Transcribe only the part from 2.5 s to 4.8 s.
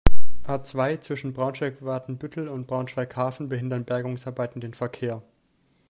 Braunschweig-Hafen behindern Bergungsarbeiten den